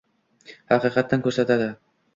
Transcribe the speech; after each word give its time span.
Haqiqatan 0.73 1.25
ko'rsatadi. 1.29 1.73